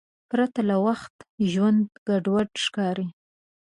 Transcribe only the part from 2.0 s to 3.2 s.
ګډوډ ښکاري.